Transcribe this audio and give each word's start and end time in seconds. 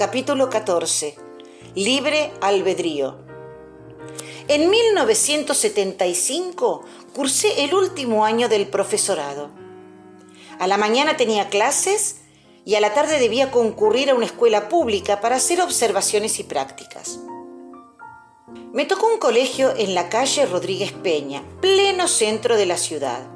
Capítulo 0.00 0.48
14. 0.48 1.14
Libre 1.74 2.32
albedrío. 2.40 3.18
En 4.48 4.70
1975 4.70 6.82
cursé 7.14 7.64
el 7.64 7.74
último 7.74 8.24
año 8.24 8.48
del 8.48 8.66
profesorado. 8.66 9.50
A 10.58 10.66
la 10.66 10.78
mañana 10.78 11.18
tenía 11.18 11.50
clases 11.50 12.22
y 12.64 12.76
a 12.76 12.80
la 12.80 12.94
tarde 12.94 13.18
debía 13.18 13.50
concurrir 13.50 14.08
a 14.08 14.14
una 14.14 14.24
escuela 14.24 14.70
pública 14.70 15.20
para 15.20 15.36
hacer 15.36 15.60
observaciones 15.60 16.40
y 16.40 16.44
prácticas. 16.44 17.20
Me 18.72 18.86
tocó 18.86 19.06
un 19.06 19.18
colegio 19.18 19.74
en 19.76 19.94
la 19.94 20.08
calle 20.08 20.46
Rodríguez 20.46 20.92
Peña, 20.92 21.44
pleno 21.60 22.08
centro 22.08 22.56
de 22.56 22.64
la 22.64 22.78
ciudad. 22.78 23.28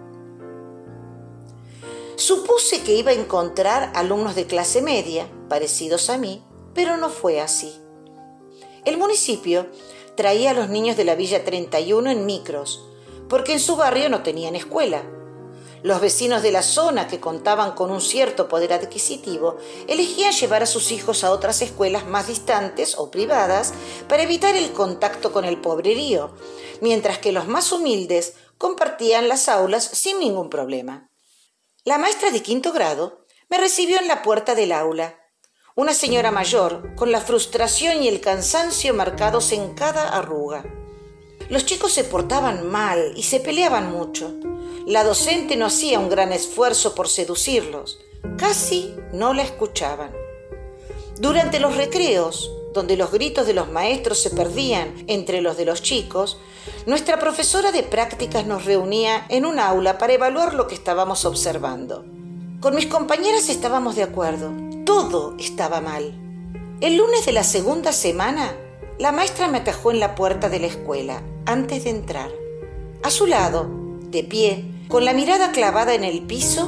Supuse 2.17 2.83
que 2.85 2.95
iba 2.95 3.11
a 3.11 3.15
encontrar 3.15 3.93
alumnos 3.95 4.35
de 4.35 4.47
clase 4.47 4.81
media, 4.81 5.29
parecidos 5.51 6.09
a 6.09 6.17
mí, 6.17 6.43
pero 6.75 6.97
no 6.97 7.09
fue 7.09 7.41
así. 7.41 7.81
El 8.85 8.99
municipio 8.99 9.67
traía 10.17 10.51
a 10.51 10.55
los 10.55 10.69
niños 10.69 10.97
de 10.97 11.05
la 11.05 11.15
Villa 11.15 11.45
31 11.45 12.11
en 12.11 12.27
micros, 12.27 12.85
porque 13.29 13.53
en 13.53 13.61
su 13.61 13.77
barrio 13.77 14.09
no 14.09 14.23
tenían 14.23 14.55
escuela. 14.55 15.03
Los 15.83 16.01
vecinos 16.01 16.43
de 16.43 16.51
la 16.51 16.63
zona 16.63 17.09
que 17.09 17.21
contaban 17.21 17.73
con 17.73 17.91
un 17.91 18.01
cierto 18.01 18.49
poder 18.49 18.73
adquisitivo 18.73 19.59
elegían 19.87 20.33
llevar 20.33 20.63
a 20.63 20.67
sus 20.67 20.93
hijos 20.93 21.25
a 21.25 21.31
otras 21.31 21.61
escuelas 21.61 22.07
más 22.07 22.27
distantes 22.27 22.97
o 22.97 23.11
privadas 23.11 23.75
para 24.09 24.23
evitar 24.23 24.57
el 24.57 24.73
contacto 24.73 25.31
con 25.33 25.45
el 25.45 25.61
pobrerío, 25.61 26.35
mientras 26.81 27.19
que 27.19 27.33
los 27.33 27.49
más 27.49 27.71
humildes 27.71 28.35
compartían 28.57 29.29
las 29.29 29.49
aulas 29.49 29.85
sin 29.85 30.21
ningún 30.21 30.49
problema. 30.49 31.11
La 31.85 31.99
maestra 31.99 32.31
de 32.31 32.43
quinto 32.43 32.73
grado 32.73 33.27
me 33.51 33.59
recibió 33.59 33.99
en 33.99 34.09
la 34.09 34.23
puerta 34.23 34.55
del 34.55 34.73
aula 34.73 35.19
una 35.77 35.93
señora 35.93 36.31
mayor, 36.31 36.95
con 36.95 37.11
la 37.11 37.21
frustración 37.21 38.01
y 38.01 38.07
el 38.07 38.21
cansancio 38.21 38.95
marcados 38.95 39.51
en 39.51 39.75
cada 39.75 40.17
arruga. 40.17 40.65
Los 41.49 41.67
chicos 41.67 41.93
se 41.93 42.05
portaban 42.05 42.71
mal 42.71 43.13
y 43.17 43.25
se 43.25 43.41
peleaban 43.41 43.91
mucho. 43.91 44.33
La 44.87 45.03
docente 45.03 45.57
no 45.57 45.67
hacía 45.67 45.99
un 45.99 46.09
gran 46.09 46.33
esfuerzo 46.33 46.95
por 46.95 47.09
seducirlos. 47.09 47.99
Casi 48.39 48.95
no 49.13 49.35
la 49.35 49.43
escuchaban. 49.43 50.13
Durante 51.19 51.59
los 51.59 51.77
recreos, 51.77 52.53
donde 52.73 52.97
los 52.97 53.11
gritos 53.11 53.45
de 53.45 53.55
los 53.55 53.69
maestros 53.69 54.21
se 54.21 54.31
perdían 54.31 55.05
entre 55.09 55.41
los 55.41 55.57
de 55.57 55.65
los 55.65 55.83
chicos, 55.83 56.39
nuestra 56.87 57.19
profesora 57.19 57.73
de 57.73 57.83
prácticas 57.83 58.47
nos 58.47 58.65
reunía 58.65 59.27
en 59.29 59.45
un 59.45 59.59
aula 59.59 59.99
para 59.99 60.13
evaluar 60.13 60.55
lo 60.55 60.69
que 60.69 60.77
estábamos 60.77 61.25
observando. 61.25 62.05
Con 62.61 62.77
mis 62.77 62.87
compañeras 62.87 63.49
estábamos 63.49 63.97
de 63.97 64.05
acuerdo. 64.05 64.74
Todo 64.85 65.35
estaba 65.39 65.81
mal. 65.81 66.13
El 66.83 66.99
lunes 66.99 67.25
de 67.25 67.33
la 67.33 67.43
segunda 67.43 67.93
semana, 67.93 68.55
la 68.99 69.13
maestra 69.13 69.49
me 69.49 69.59
atajó 69.59 69.91
en 69.91 69.99
la 69.99 70.15
puerta 70.15 70.51
de 70.51 70.59
la 70.59 70.67
escuela 70.67 71.23
antes 71.47 71.85
de 71.85 71.91
entrar. 71.91 72.31
A 73.03 73.11
su 73.11 73.27
lado, 73.27 73.67
de 74.11 74.25
pie, 74.25 74.65
con 74.89 75.07
la 75.07 75.15
mirada 75.15 75.53
clavada 75.53 75.95
en 75.95 76.05
el 76.05 76.23
piso, 76.23 76.67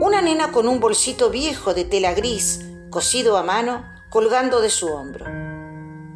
una 0.00 0.22
nena 0.22 0.52
con 0.52 0.68
un 0.68 0.80
bolsito 0.80 1.28
viejo 1.28 1.74
de 1.74 1.84
tela 1.84 2.14
gris, 2.14 2.64
cosido 2.88 3.36
a 3.36 3.42
mano, 3.42 3.84
colgando 4.08 4.62
de 4.62 4.70
su 4.70 4.86
hombro. 4.88 5.26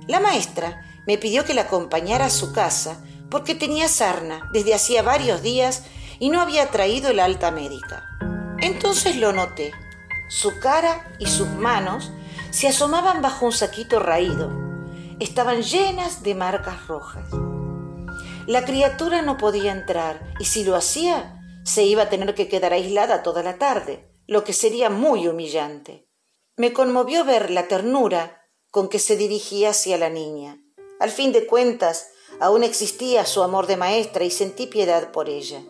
La 0.07 0.21
maestra 0.21 0.83
me 1.07 1.19
pidió 1.19 1.45
que 1.45 1.53
la 1.53 1.63
acompañara 1.63 2.27
a 2.27 2.31
su 2.31 2.53
casa 2.55 3.05
porque 3.31 3.55
tenía 3.55 3.89
sarna 3.89 4.49
desde 4.55 4.73
hacía 4.75 5.03
varios 5.03 5.43
días 5.43 5.83
y 6.19 6.31
no 6.31 6.41
había 6.41 6.71
traído 6.71 7.11
el 7.11 7.21
alta 7.21 7.51
médica. 7.51 8.05
Entonces 8.61 9.17
lo 9.17 9.35
noté. 9.35 9.73
Su 10.35 10.59
cara 10.59 11.15
y 11.21 11.27
sus 11.27 11.47
manos 11.47 12.11
se 12.51 12.67
asomaban 12.67 13.23
bajo 13.23 13.47
un 13.47 13.53
saquito 13.53 14.01
raído. 14.01 14.51
Estaban 15.21 15.63
llenas 15.63 16.25
de 16.25 16.35
marcas 16.35 16.89
rojas. 16.89 17.31
La 18.49 18.65
criatura 18.65 19.23
no 19.23 19.37
podía 19.39 19.71
entrar 19.71 20.35
y 20.41 20.47
si 20.47 20.65
lo 20.65 20.75
hacía, 20.75 21.41
se 21.65 21.85
iba 21.85 22.03
a 22.03 22.09
tener 22.09 22.35
que 22.35 22.49
quedar 22.49 22.73
aislada 22.73 23.23
toda 23.23 23.45
la 23.45 23.59
tarde, 23.59 24.11
lo 24.27 24.43
que 24.43 24.53
sería 24.53 24.91
muy 24.91 25.29
humillante. 25.29 26.09
Me 26.57 26.73
conmovió 26.73 27.25
ver 27.25 27.53
la 27.53 27.69
ternura 27.69 28.43
con 28.73 28.89
que 28.89 28.99
se 28.99 29.17
dirigía 29.17 29.71
hacia 29.71 29.99
la 29.99 30.11
niña. 30.11 30.59
Al 30.99 31.11
fin 31.11 31.31
de 31.31 31.47
cuentas, 31.47 32.09
aún 32.41 32.65
existía 32.65 33.25
su 33.25 33.45
amor 33.45 33.69
de 33.69 33.77
maestra 33.77 34.25
y 34.25 34.33
sentí 34.33 34.67
piedad 34.67 35.13
por 35.13 35.29
ella. 35.29 35.63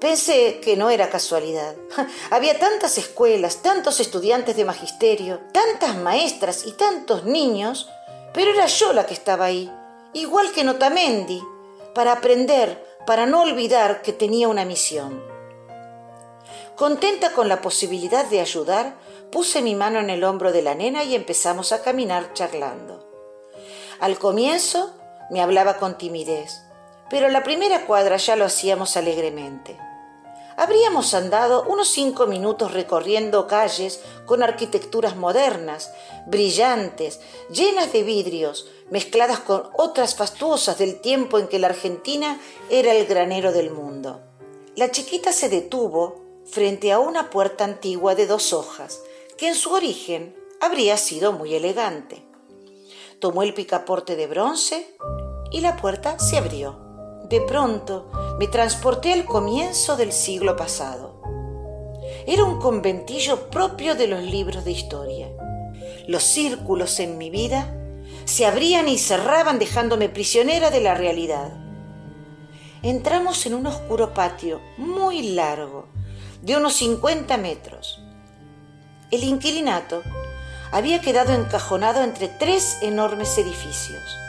Pensé 0.00 0.60
que 0.60 0.76
no 0.76 0.90
era 0.90 1.08
casualidad. 1.08 1.74
Había 2.30 2.58
tantas 2.58 2.98
escuelas, 2.98 3.62
tantos 3.62 4.00
estudiantes 4.00 4.56
de 4.56 4.64
magisterio, 4.64 5.40
tantas 5.52 5.96
maestras 5.96 6.66
y 6.66 6.72
tantos 6.72 7.24
niños, 7.24 7.88
pero 8.32 8.50
era 8.50 8.66
yo 8.66 8.92
la 8.92 9.06
que 9.06 9.14
estaba 9.14 9.46
ahí, 9.46 9.72
igual 10.12 10.52
que 10.52 10.64
Notamendi, 10.64 11.42
para 11.94 12.12
aprender, 12.12 12.84
para 13.06 13.26
no 13.26 13.42
olvidar 13.42 14.02
que 14.02 14.12
tenía 14.12 14.48
una 14.48 14.64
misión. 14.64 15.22
Contenta 16.76 17.32
con 17.32 17.48
la 17.48 17.60
posibilidad 17.60 18.26
de 18.26 18.40
ayudar, 18.40 18.96
puse 19.30 19.62
mi 19.62 19.74
mano 19.74 20.00
en 20.00 20.10
el 20.10 20.24
hombro 20.24 20.50
de 20.50 20.62
la 20.62 20.74
nena 20.74 21.04
y 21.04 21.14
empezamos 21.14 21.72
a 21.72 21.82
caminar 21.82 22.32
charlando. 22.34 23.08
Al 24.00 24.18
comienzo 24.18 24.92
me 25.30 25.40
hablaba 25.40 25.78
con 25.78 25.96
timidez, 25.96 26.63
pero 27.10 27.28
la 27.28 27.42
primera 27.42 27.86
cuadra 27.86 28.16
ya 28.16 28.36
lo 28.36 28.44
hacíamos 28.44 28.96
alegremente. 28.96 29.78
Habríamos 30.56 31.14
andado 31.14 31.64
unos 31.64 31.88
cinco 31.88 32.26
minutos 32.26 32.72
recorriendo 32.72 33.48
calles 33.48 34.00
con 34.24 34.42
arquitecturas 34.42 35.16
modernas, 35.16 35.92
brillantes, 36.26 37.20
llenas 37.50 37.92
de 37.92 38.04
vidrios, 38.04 38.68
mezcladas 38.90 39.40
con 39.40 39.64
otras 39.76 40.14
fastuosas 40.14 40.78
del 40.78 41.00
tiempo 41.00 41.38
en 41.38 41.48
que 41.48 41.58
la 41.58 41.68
Argentina 41.68 42.40
era 42.70 42.92
el 42.92 43.06
granero 43.06 43.52
del 43.52 43.72
mundo. 43.72 44.20
La 44.76 44.90
chiquita 44.90 45.32
se 45.32 45.48
detuvo 45.48 46.22
frente 46.44 46.92
a 46.92 47.00
una 47.00 47.30
puerta 47.30 47.64
antigua 47.64 48.14
de 48.14 48.26
dos 48.26 48.52
hojas, 48.52 49.02
que 49.36 49.48
en 49.48 49.54
su 49.56 49.72
origen 49.72 50.36
habría 50.60 50.96
sido 50.96 51.32
muy 51.32 51.54
elegante. 51.54 52.24
Tomó 53.18 53.42
el 53.42 53.54
picaporte 53.54 54.14
de 54.14 54.26
bronce 54.28 54.96
y 55.50 55.62
la 55.62 55.76
puerta 55.76 56.18
se 56.18 56.36
abrió. 56.36 56.83
De 57.34 57.40
pronto 57.40 58.08
me 58.38 58.46
transporté 58.46 59.12
al 59.12 59.24
comienzo 59.24 59.96
del 59.96 60.12
siglo 60.12 60.54
pasado. 60.54 61.20
Era 62.28 62.44
un 62.44 62.60
conventillo 62.60 63.50
propio 63.50 63.96
de 63.96 64.06
los 64.06 64.22
libros 64.22 64.64
de 64.64 64.70
historia. 64.70 65.30
Los 66.06 66.22
círculos 66.22 67.00
en 67.00 67.18
mi 67.18 67.30
vida 67.30 67.74
se 68.24 68.46
abrían 68.46 68.86
y 68.86 68.98
cerraban 68.98 69.58
dejándome 69.58 70.08
prisionera 70.08 70.70
de 70.70 70.80
la 70.80 70.94
realidad. 70.94 71.52
Entramos 72.84 73.46
en 73.46 73.54
un 73.54 73.66
oscuro 73.66 74.14
patio 74.14 74.60
muy 74.76 75.32
largo, 75.32 75.88
de 76.40 76.56
unos 76.56 76.74
50 76.74 77.36
metros. 77.36 78.00
El 79.10 79.24
inquilinato 79.24 80.02
había 80.70 81.00
quedado 81.00 81.34
encajonado 81.34 82.04
entre 82.04 82.28
tres 82.28 82.78
enormes 82.80 83.36
edificios. 83.38 84.23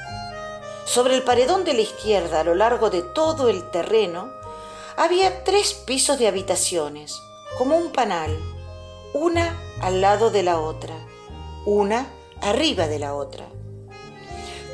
Sobre 0.86 1.16
el 1.16 1.24
paredón 1.24 1.64
de 1.64 1.74
la 1.74 1.82
izquierda, 1.82 2.42
a 2.42 2.44
lo 2.44 2.54
largo 2.54 2.92
de 2.92 3.02
todo 3.02 3.50
el 3.50 3.70
terreno, 3.72 4.32
había 4.96 5.44
tres 5.44 5.74
pisos 5.74 6.20
de 6.20 6.28
habitaciones, 6.28 7.20
como 7.58 7.76
un 7.76 7.92
panal, 7.92 8.38
una 9.14 9.60
al 9.82 10.00
lado 10.00 10.30
de 10.30 10.44
la 10.44 10.60
otra, 10.60 10.96
una 11.66 12.08
arriba 12.40 12.88
de 12.88 13.00
la 13.00 13.16
otra. 13.16 13.48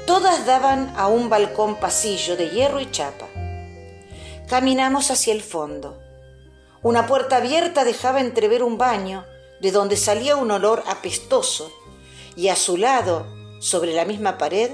Todas 0.06 0.46
daban 0.46 0.94
a 0.98 1.08
un 1.08 1.30
balcón 1.30 1.78
pasillo 1.78 2.36
de 2.36 2.50
hierro 2.50 2.82
y 2.82 2.92
chapa. 2.92 3.28
Caminamos 4.50 5.12
hacia 5.12 5.32
el 5.32 5.42
fondo. 5.42 5.98
Una 6.84 7.08
puerta 7.08 7.38
abierta 7.38 7.86
dejaba 7.86 8.20
entrever 8.20 8.64
un 8.64 8.78
baño 8.78 9.26
de 9.62 9.72
donde 9.72 9.96
salía 9.96 10.36
un 10.36 10.52
olor 10.52 10.84
apestoso 10.88 11.72
y 12.36 12.50
a 12.50 12.58
su 12.58 12.76
lado, 12.76 13.28
sobre 13.60 13.94
la 13.94 14.04
misma 14.04 14.38
pared, 14.38 14.72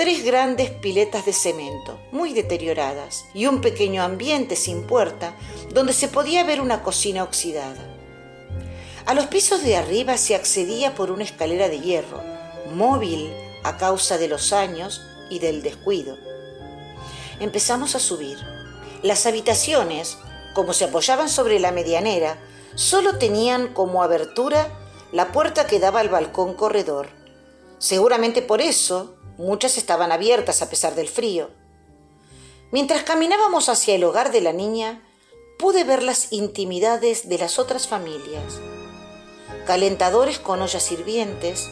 tres 0.00 0.24
grandes 0.24 0.70
piletas 0.70 1.26
de 1.26 1.34
cemento, 1.34 2.00
muy 2.10 2.32
deterioradas, 2.32 3.26
y 3.34 3.44
un 3.44 3.60
pequeño 3.60 4.02
ambiente 4.02 4.56
sin 4.56 4.86
puerta 4.86 5.36
donde 5.74 5.92
se 5.92 6.08
podía 6.08 6.42
ver 6.42 6.62
una 6.62 6.82
cocina 6.82 7.22
oxidada. 7.22 7.86
A 9.04 9.12
los 9.12 9.26
pisos 9.26 9.62
de 9.62 9.76
arriba 9.76 10.16
se 10.16 10.34
accedía 10.34 10.94
por 10.94 11.10
una 11.10 11.24
escalera 11.24 11.68
de 11.68 11.80
hierro, 11.80 12.18
móvil 12.74 13.30
a 13.62 13.76
causa 13.76 14.16
de 14.16 14.28
los 14.28 14.54
años 14.54 15.02
y 15.28 15.38
del 15.38 15.62
descuido. 15.62 16.16
Empezamos 17.38 17.94
a 17.94 17.98
subir. 17.98 18.38
Las 19.02 19.26
habitaciones, 19.26 20.16
como 20.54 20.72
se 20.72 20.86
apoyaban 20.86 21.28
sobre 21.28 21.60
la 21.60 21.72
medianera, 21.72 22.38
solo 22.74 23.18
tenían 23.18 23.74
como 23.74 24.02
abertura 24.02 24.66
la 25.12 25.30
puerta 25.30 25.66
que 25.66 25.78
daba 25.78 26.00
al 26.00 26.08
balcón 26.08 26.54
corredor. 26.54 27.10
Seguramente 27.78 28.40
por 28.40 28.62
eso 28.62 29.19
Muchas 29.40 29.78
estaban 29.78 30.12
abiertas 30.12 30.60
a 30.60 30.68
pesar 30.68 30.94
del 30.94 31.08
frío. 31.08 31.48
Mientras 32.72 33.04
caminábamos 33.04 33.70
hacia 33.70 33.94
el 33.94 34.04
hogar 34.04 34.32
de 34.32 34.42
la 34.42 34.52
niña, 34.52 35.00
pude 35.58 35.82
ver 35.82 36.02
las 36.02 36.30
intimidades 36.30 37.26
de 37.26 37.38
las 37.38 37.58
otras 37.58 37.88
familias. 37.88 38.60
Calentadores 39.66 40.38
con 40.38 40.60
ollas 40.60 40.92
hirvientes, 40.92 41.70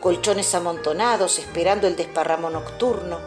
colchones 0.00 0.54
amontonados 0.54 1.38
esperando 1.38 1.86
el 1.86 1.96
desparramo 1.96 2.48
nocturno, 2.48 3.18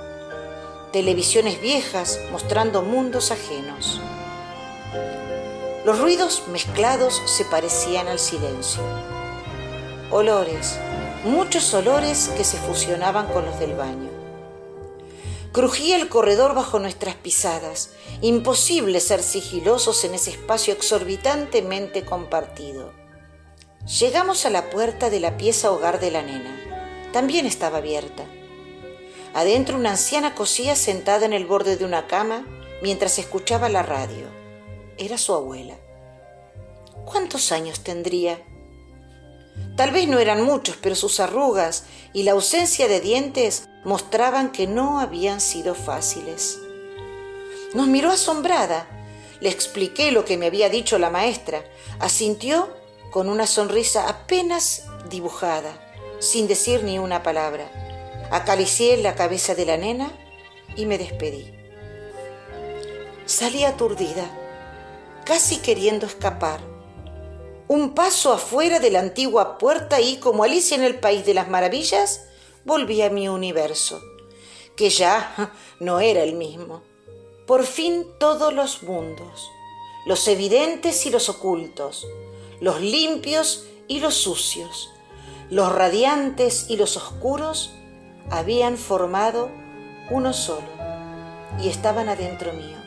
televisiones 0.91 1.61
viejas 1.61 2.19
mostrando 2.31 2.81
mundos 2.81 3.29
ajenos. 3.29 4.01
Los 5.85 5.99
ruidos 5.99 6.41
mezclados 6.47 7.21
se 7.27 7.45
parecían 7.45 8.07
al 8.07 8.17
silencio. 8.17 8.81
Olores, 10.09 10.79
muchos 11.23 11.73
olores 11.73 12.29
que 12.35 12.43
se 12.43 12.57
fusionaban 12.57 13.27
con 13.27 13.45
los 13.45 13.59
del 13.59 13.75
baño. 13.75 14.09
Crujía 15.51 15.95
el 15.97 16.09
corredor 16.09 16.55
bajo 16.55 16.79
nuestras 16.79 17.15
pisadas, 17.15 17.91
imposible 18.21 18.99
ser 18.99 19.21
sigilosos 19.21 20.03
en 20.03 20.15
ese 20.15 20.31
espacio 20.31 20.73
exorbitantemente 20.73 22.03
compartido. 22.03 22.91
Llegamos 23.99 24.45
a 24.45 24.49
la 24.49 24.69
puerta 24.69 25.09
de 25.09 25.19
la 25.19 25.37
pieza 25.37 25.71
hogar 25.71 25.99
de 25.99 26.11
la 26.11 26.23
nena. 26.23 26.59
También 27.13 27.45
estaba 27.45 27.77
abierta. 27.77 28.25
Adentro 29.33 29.77
una 29.77 29.91
anciana 29.91 30.35
cosía 30.35 30.75
sentada 30.75 31.25
en 31.25 31.33
el 31.33 31.45
borde 31.45 31.77
de 31.77 31.85
una 31.85 32.07
cama 32.07 32.45
mientras 32.81 33.19
escuchaba 33.19 33.69
la 33.69 33.83
radio. 33.83 34.25
Era 34.97 35.17
su 35.17 35.33
abuela. 35.33 35.75
¿Cuántos 37.05 37.51
años 37.51 37.81
tendría? 37.81 38.41
Tal 39.75 39.91
vez 39.91 40.07
no 40.07 40.19
eran 40.19 40.44
muchos, 40.44 40.77
pero 40.77 40.95
sus 40.95 41.19
arrugas 41.19 41.85
y 42.13 42.23
la 42.23 42.33
ausencia 42.33 42.88
de 42.88 43.00
dientes 43.00 43.67
mostraban 43.83 44.51
que 44.51 44.67
no 44.67 45.00
habían 45.00 45.41
sido 45.41 45.73
fáciles. 45.75 46.59
Nos 47.73 47.88
miró 47.88 48.11
asombrada. 48.11 48.88
Le 49.39 49.50
expliqué 49.50 50.11
lo 50.11 50.25
que 50.25 50.38
me 50.38 50.45
había 50.45 50.69
dicho 50.69 51.00
la 51.00 51.09
maestra. 51.09 51.63
Asintió 52.00 52.69
con 53.11 53.29
una 53.29 53.47
sonrisa 53.47 54.07
apenas 54.07 54.85
dibujada, 55.09 55.71
sin 56.19 56.47
decir 56.47 56.83
ni 56.83 56.99
una 56.99 57.23
palabra. 57.23 57.69
Acaricié 58.31 58.97
la 58.97 59.15
cabeza 59.15 59.56
de 59.56 59.65
la 59.65 59.77
nena 59.77 60.11
y 60.75 60.85
me 60.85 60.97
despedí. 60.97 61.53
Salí 63.25 63.63
aturdida, 63.63 64.29
casi 65.25 65.57
queriendo 65.57 66.06
escapar. 66.06 66.72
Un 67.68 67.95
paso 67.95 68.33
afuera 68.33 68.80
de 68.80 68.92
la 68.92 69.00
antigua 69.00 69.57
puerta 69.57 70.01
y, 70.01 70.18
como 70.18 70.44
Alicia 70.44 70.75
en 70.75 70.83
el 70.83 71.00
País 71.00 71.25
de 71.25 71.33
las 71.33 71.50
Maravillas, 71.50 72.25
volví 72.65 73.01
a 73.01 73.10
mi 73.10 73.27
universo, 73.27 74.01
que 74.75 74.89
ya 74.89 75.54
no 75.80 76.00
era 76.00 76.24
el 76.24 76.33
mismo. 76.33 76.83
Por 77.48 77.65
fin 77.65 78.06
todos 78.19 78.54
los 78.54 78.83
mundos, 78.83 79.50
los 80.06 80.27
evidentes 80.27 81.06
y 81.06 81.10
los 81.10 81.30
ocultos, 81.30 82.07
los 82.60 82.81
limpios 82.81 83.66
y 83.88 84.00
los 84.00 84.16
sucios, 84.16 84.92
los 85.50 85.71
radiantes 85.71 86.68
y 86.69 86.77
los 86.77 86.95
oscuros, 86.98 87.74
habían 88.30 88.77
formado 88.77 89.50
uno 90.09 90.33
solo 90.33 90.68
y 91.62 91.69
estaban 91.69 92.09
adentro 92.09 92.54
mío. 92.54 92.77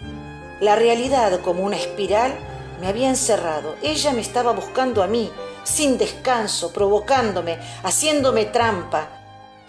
La 0.61 0.77
realidad 0.77 1.41
como 1.43 1.65
una 1.65 1.77
espiral 1.77 2.35
me 2.81 2.89
había 2.89 3.09
encerrado. 3.09 3.77
Ella 3.83 4.13
me 4.13 4.21
estaba 4.21 4.53
buscando 4.53 5.03
a 5.03 5.07
mí, 5.07 5.31
sin 5.65 5.99
descanso, 5.99 6.73
provocándome, 6.73 7.59
haciéndome 7.83 8.47
trampa, 8.47 9.17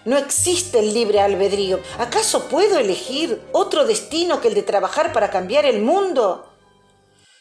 no 0.08 0.16
existe 0.16 0.78
el 0.78 0.94
libre 0.94 1.20
albedrío. 1.20 1.80
¿Acaso 1.98 2.48
puedo 2.48 2.78
elegir 2.78 3.42
otro 3.52 3.84
destino 3.84 4.40
que 4.40 4.48
el 4.48 4.54
de 4.54 4.62
trabajar 4.62 5.12
para 5.12 5.28
cambiar 5.28 5.66
el 5.66 5.82
mundo? 5.82 6.50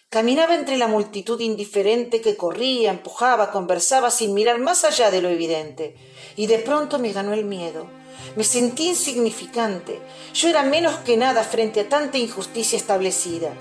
Caminaba 0.09 0.53
entre 0.53 0.75
la 0.75 0.87
multitud 0.87 1.39
indiferente 1.39 2.19
que 2.19 2.35
corría, 2.35 2.91
empujaba, 2.91 3.51
conversaba 3.51 4.11
sin 4.11 4.33
mirar 4.33 4.59
más 4.59 4.83
allá 4.83 5.11
de 5.11 5.21
lo 5.21 5.29
evidente. 5.29 5.95
Y 6.35 6.47
de 6.47 6.59
pronto 6.59 6.99
me 6.99 7.13
ganó 7.13 7.33
el 7.33 7.45
miedo. 7.45 7.87
Me 8.35 8.43
sentí 8.43 8.89
insignificante. 8.89 10.01
Yo 10.33 10.49
era 10.49 10.63
menos 10.63 10.97
que 11.05 11.15
nada 11.15 11.43
frente 11.43 11.79
a 11.79 11.87
tanta 11.87 12.17
injusticia 12.17 12.75
establecida. 12.75 13.53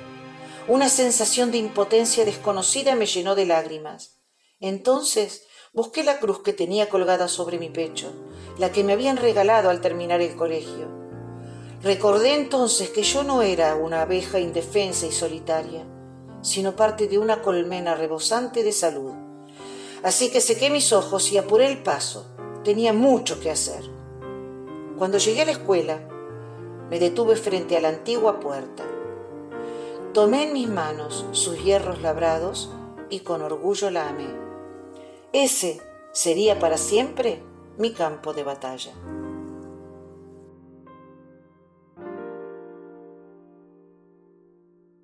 Una 0.69 0.89
sensación 0.89 1.53
de 1.53 1.59
impotencia 1.59 2.25
desconocida 2.25 2.97
me 2.97 3.07
llenó 3.07 3.35
de 3.35 3.47
lágrimas. 3.47 4.19
Entonces 4.59 5.47
busqué 5.73 6.03
la 6.03 6.19
cruz 6.19 6.43
que 6.43 6.53
tenía 6.53 6.89
colgada 6.89 7.29
sobre 7.29 7.59
mi 7.59 7.71
pecho 7.71 8.13
la 8.59 8.73
que 8.73 8.85
me 8.85 8.95
habían 8.95 9.17
regalado 9.17 9.71
al 9.71 9.81
terminar 9.81 10.21
el 10.21 10.35
colegio. 10.35 10.89
Recordé 11.83 12.35
entonces 12.35 12.91
que 12.91 13.03
yo 13.03 13.23
no 13.23 13.43
era 13.43 13.75
una 13.77 14.03
abeja 14.03 14.41
indefensa 14.41 15.07
y 15.07 15.13
solitaria, 15.13 15.85
sino 16.43 16.75
parte 16.75 17.07
de 17.07 17.19
una 17.19 17.43
colmena 17.43 17.95
rebosante 17.95 18.63
de 18.63 18.73
salud. 18.73 19.13
Así 20.03 20.31
que 20.31 20.41
sequé 20.41 20.71
mis 20.71 20.93
ojos 20.93 21.31
y 21.33 21.39
apuré 21.39 21.67
el 21.67 21.83
paso. 21.83 22.27
Tenía 22.65 22.93
mucho 22.93 23.41
que 23.41 23.51
hacer. 23.51 23.83
Cuando 24.99 25.19
llegué 25.19 25.43
a 25.43 25.47
la 25.47 25.53
escuela, 25.53 26.01
me 26.91 26.99
detuve 26.99 27.37
frente 27.37 27.77
a 27.77 27.81
la 27.81 27.89
antigua 27.89 28.41
puerta. 28.41 28.85
Tomé 30.17 30.45
en 30.45 30.55
mis 30.55 30.67
manos 30.67 31.27
sus 31.33 31.63
hierros 31.63 32.01
labrados 32.01 32.71
y 33.11 33.21
con 33.21 33.43
orgullo 33.43 33.91
la 33.91 34.09
amé. 34.09 34.29
Ese 35.35 35.83
sería 36.15 36.59
para 36.59 36.79
siempre 36.79 37.43
mi 37.77 37.93
campo 37.93 38.33
de 38.33 38.43
batalla. 38.43 38.95